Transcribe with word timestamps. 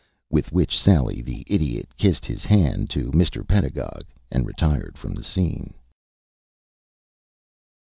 With 0.31 0.51
which 0.51 0.79
sally 0.79 1.21
the 1.21 1.43
Idiot 1.45 1.89
kissed 1.95 2.25
his 2.25 2.43
hand 2.43 2.89
to 2.89 3.11
Mr. 3.11 3.47
Pedagog 3.47 4.05
and 4.31 4.47
retired 4.47 4.97
from 4.97 5.13
the 5.13 5.23
scene. 5.23 5.75